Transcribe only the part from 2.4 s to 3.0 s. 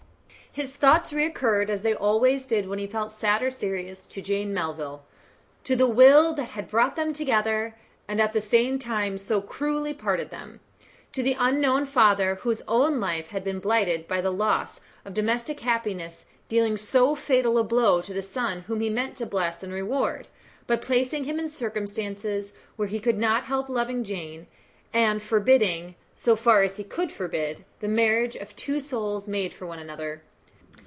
did when he